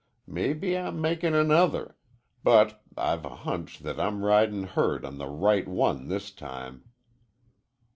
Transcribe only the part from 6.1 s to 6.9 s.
time."